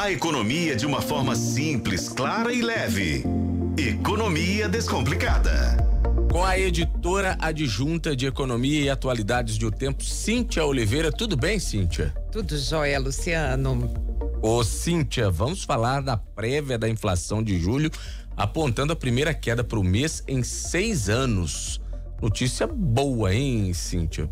[0.00, 3.22] A economia de uma forma simples, clara e leve.
[3.76, 5.76] Economia Descomplicada.
[6.32, 11.12] Com a editora adjunta de Economia e Atualidades do Tempo, Cíntia Oliveira.
[11.12, 12.14] Tudo bem, Cíntia?
[12.32, 13.92] Tudo jóia, Luciano.
[14.40, 17.90] Ô, Cíntia, vamos falar da prévia da inflação de julho,
[18.34, 21.78] apontando a primeira queda para o mês em seis anos.
[22.22, 24.30] Notícia boa, hein, Cíntia?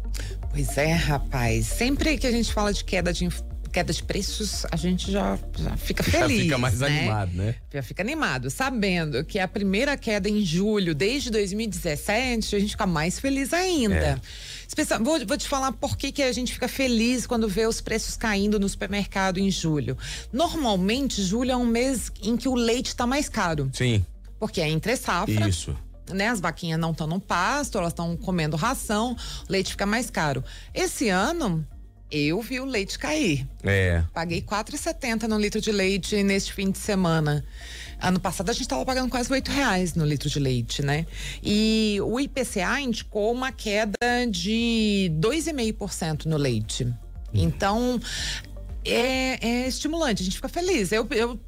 [0.51, 1.67] Pois é, rapaz.
[1.67, 3.27] Sempre que a gente fala de queda de
[3.69, 6.39] queda de preços, a gente já, já fica feliz.
[6.39, 6.87] Já fica mais né?
[6.87, 7.55] animado, né?
[7.73, 12.87] Já fica animado, sabendo que a primeira queda em julho desde 2017, a gente fica
[12.87, 13.95] mais feliz ainda.
[13.95, 14.99] É.
[14.99, 18.17] Vou, vou, te falar por que, que a gente fica feliz quando vê os preços
[18.17, 19.97] caindo no supermercado em julho.
[20.33, 23.71] Normalmente, julho é um mês em que o leite está mais caro.
[23.73, 24.05] Sim.
[24.39, 25.49] Porque é entre safra.
[25.49, 25.77] Isso
[26.13, 26.29] né?
[26.29, 29.17] As vaquinhas não estão no pasto, elas estão comendo ração,
[29.49, 30.45] o leite fica mais caro.
[30.75, 31.67] Esse ano,
[32.11, 33.47] eu vi o leite cair.
[33.63, 34.03] É.
[34.13, 37.45] Paguei 4,70 no litro de leite neste fim de semana.
[38.01, 41.07] Ano passado a gente estava pagando quase oito reais no litro de leite, né?
[41.43, 43.99] E o IPCA indicou uma queda
[44.31, 46.85] de 2,5% no leite.
[46.85, 46.95] Hum.
[47.35, 48.01] Então,
[48.85, 50.93] é, é, estimulante, a gente fica feliz.
[50.93, 51.39] Eu, eu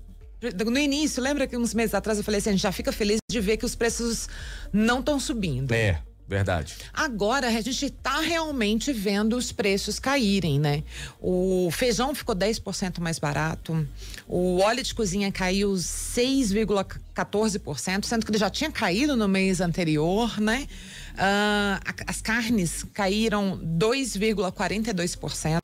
[0.66, 3.18] no início, lembra que uns meses atrás eu falei assim, a gente já fica feliz
[3.30, 4.28] de ver que os preços
[4.72, 5.72] não estão subindo.
[5.72, 6.00] É.
[6.30, 6.76] Verdade.
[6.94, 10.84] Agora a gente está realmente vendo os preços caírem, né?
[11.20, 13.84] O feijão ficou 10% mais barato,
[14.28, 20.40] o óleo de cozinha caiu 6,14%, sendo que ele já tinha caído no mês anterior,
[20.40, 20.68] né?
[21.14, 25.58] Uh, as carnes caíram 2,42%,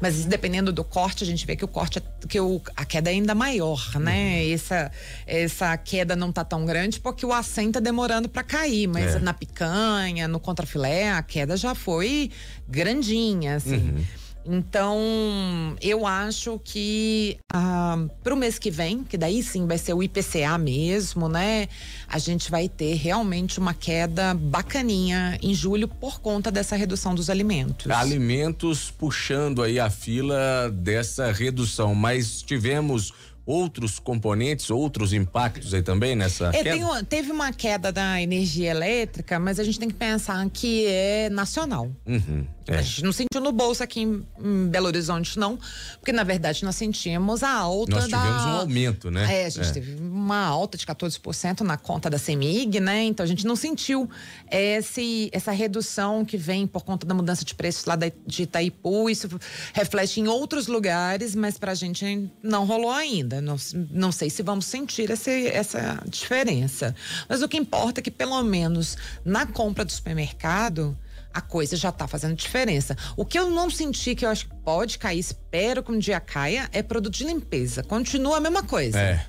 [0.00, 3.14] mas dependendo do corte, a gente vê que o corte, que o, a queda é
[3.14, 4.42] ainda maior, né?
[4.42, 4.54] Uhum.
[4.54, 4.92] Essa,
[5.26, 9.18] essa queda não tá tão grande porque o acém tá demorando para cair, mas é.
[9.18, 12.30] na picanha, no contrafilé, a queda já foi
[12.68, 13.90] grandinha, assim.
[13.90, 14.04] Uhum.
[14.44, 19.94] Então, eu acho que ah, para o mês que vem, que daí sim vai ser
[19.94, 21.68] o IPCA mesmo, né?
[22.08, 27.30] A gente vai ter realmente uma queda bacaninha em julho por conta dessa redução dos
[27.30, 27.90] alimentos.
[27.90, 33.12] Alimentos puxando aí a fila dessa redução, mas tivemos
[33.44, 39.58] outros componentes, outros impactos aí também nessa é, teve uma queda da energia elétrica, mas
[39.58, 41.90] a gente tem que pensar que é nacional.
[42.06, 42.76] Uhum, é.
[42.76, 45.58] A gente não sentiu no bolso aqui em, em, Belo Horizonte, não,
[45.98, 48.16] porque na verdade nós sentimos a alta nós da...
[48.16, 49.42] Nós tivemos um aumento, né?
[49.42, 49.72] É, a gente é.
[49.72, 53.02] teve uma alta de 14% na conta da CEMIG, né?
[53.04, 54.08] Então a gente não sentiu
[54.50, 59.28] esse, essa redução que vem por conta da mudança de preços lá de Itaipu, isso
[59.72, 63.40] reflete em outros lugares, mas pra gente não rolou ainda ainda.
[63.40, 63.56] Não,
[63.90, 66.94] não sei se vamos sentir esse, essa diferença.
[67.28, 70.96] Mas o que importa é que, pelo menos na compra do supermercado,
[71.32, 72.96] a coisa já está fazendo diferença.
[73.16, 76.20] O que eu não senti que eu acho que pode cair, espero que um dia
[76.20, 77.82] caia, é produto de limpeza.
[77.82, 78.98] Continua a mesma coisa.
[78.98, 79.26] É.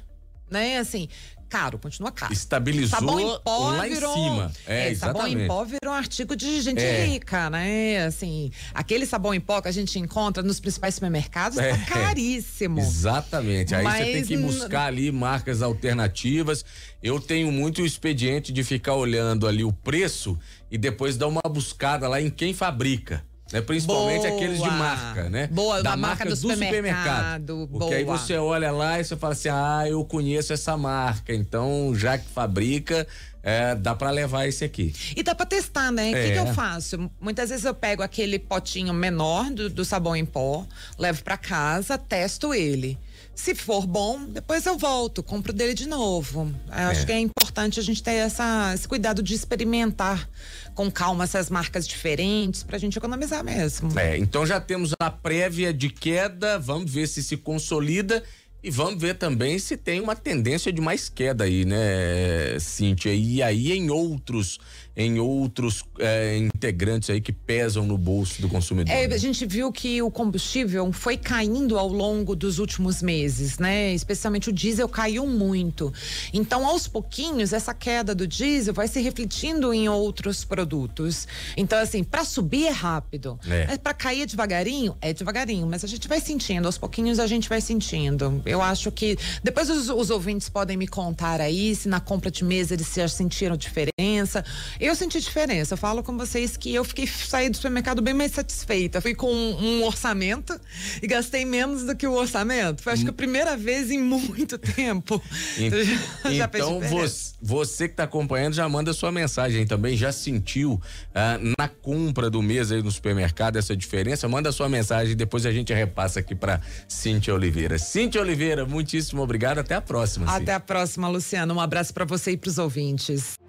[0.50, 0.78] Né?
[0.78, 1.08] Assim,
[1.54, 2.34] caro, continua caro.
[2.34, 4.52] Estabilizou sabão em pó lá virou, em cima.
[4.66, 7.06] É, é sabão em pó virou um artigo de gente é.
[7.06, 8.06] rica, né?
[8.06, 11.78] Assim, aquele sabão em pó que a gente encontra nos principais supermercados tá é.
[11.78, 12.80] tá caríssimo.
[12.80, 13.76] Exatamente.
[13.76, 16.66] Aí você tem que buscar ali marcas alternativas.
[17.04, 20.40] Eu tenho muito o expediente de ficar olhando ali o preço
[20.72, 23.62] e depois dar uma buscada lá em quem fabrica né?
[23.62, 24.36] Principalmente boa.
[24.36, 25.48] aqueles de marca, né?
[25.48, 26.76] Boa, da, marca, marca, do, supermercado.
[26.76, 27.68] supermercado.
[27.72, 27.96] Porque boa.
[27.96, 32.18] aí você olha lá e você fala assim: ah, eu conheço essa marca, então já
[32.18, 33.08] que fabrica,
[33.44, 34.92] é, dá para levar esse aqui.
[35.16, 36.12] E dá para testar, né?
[36.12, 36.26] O é.
[36.26, 37.12] que, que, eu faço?
[37.22, 40.66] Muitas vezes eu pego aquele potinho menor do, do sabão em pó,
[40.98, 42.98] levo para casa, testo ele.
[43.36, 46.54] Se for bom, depois eu volto, compro dele de novo.
[46.68, 46.84] Eu é.
[46.86, 50.30] acho que é importante a gente ter essa, esse cuidado de experimentar
[50.74, 53.98] com calma essas marcas diferentes para a gente economizar mesmo.
[54.00, 58.24] É, então já temos a prévia de queda, vamos ver se se consolida
[58.64, 63.14] e vamos ver também se tem uma tendência de mais queda aí, né, Cíntia?
[63.14, 64.58] E aí em outros,
[64.96, 68.94] em outros é, integrantes aí que pesam no bolso do consumidor.
[68.94, 73.94] É, a gente viu que o combustível foi caindo ao longo dos últimos meses, né?
[73.94, 75.94] Especialmente o diesel caiu muito.
[76.32, 81.28] Então, aos pouquinhos, essa queda do diesel vai se refletindo em outros produtos.
[81.58, 83.38] Então, assim, para subir é rápido.
[83.46, 83.78] É.
[83.78, 87.60] Para cair devagarinho, é devagarinho, mas a gente vai sentindo, aos pouquinhos a gente vai
[87.60, 88.42] sentindo.
[88.54, 92.44] Eu acho que depois os, os, ouvintes podem me contar aí se na compra de
[92.44, 94.46] mesa eles já sentiram diferença.
[94.80, 95.74] Eu senti diferença.
[95.74, 99.02] Eu falo com vocês que eu fiquei saí do supermercado bem mais satisfeita.
[99.02, 100.60] Fui com um, um orçamento
[101.02, 102.84] e gastei menos do que o orçamento.
[102.84, 105.20] Foi acho que a primeira vez em muito tempo.
[106.32, 109.98] já, então você, você que está acompanhando já manda sua mensagem também.
[109.98, 110.80] Já sentiu
[111.16, 114.28] ah, na compra do mês aí no supermercado essa diferença?
[114.28, 117.80] Manda sua mensagem depois a gente repassa aqui para Cintia Oliveira.
[117.80, 119.60] Cintia Oliveira Oliveira, muitíssimo obrigado.
[119.60, 120.30] Até a próxima.
[120.30, 121.54] Até a próxima, Luciano.
[121.54, 123.40] Um abraço para você e para os ouvintes.